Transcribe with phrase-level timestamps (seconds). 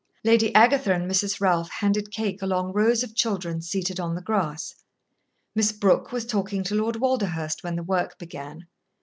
[0.23, 1.39] Lady Agatha and Mrs.
[1.39, 4.73] Ralph handed cake along rows of children seated on the grass.
[5.53, 8.61] Miss Brooke was talking to Lord Walderhurst when the work began.